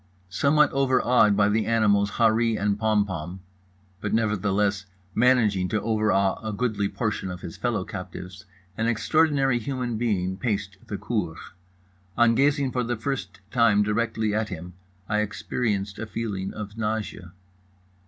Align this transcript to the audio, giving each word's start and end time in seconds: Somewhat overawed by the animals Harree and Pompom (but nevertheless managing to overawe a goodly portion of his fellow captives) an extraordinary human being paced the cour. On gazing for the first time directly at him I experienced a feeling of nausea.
Somewhat 0.31 0.71
overawed 0.71 1.37
by 1.37 1.47
the 1.47 1.67
animals 1.67 2.13
Harree 2.13 2.57
and 2.59 2.79
Pompom 2.79 3.37
(but 3.99 4.15
nevertheless 4.15 4.87
managing 5.13 5.69
to 5.69 5.79
overawe 5.79 6.39
a 6.41 6.51
goodly 6.51 6.89
portion 6.89 7.29
of 7.29 7.41
his 7.41 7.55
fellow 7.55 7.85
captives) 7.85 8.45
an 8.79 8.87
extraordinary 8.87 9.59
human 9.59 9.97
being 9.99 10.37
paced 10.37 10.77
the 10.87 10.97
cour. 10.97 11.35
On 12.17 12.33
gazing 12.33 12.71
for 12.71 12.83
the 12.83 12.97
first 12.97 13.41
time 13.51 13.83
directly 13.83 14.33
at 14.33 14.49
him 14.49 14.73
I 15.07 15.19
experienced 15.19 15.99
a 15.99 16.07
feeling 16.07 16.51
of 16.51 16.79
nausea. 16.79 17.33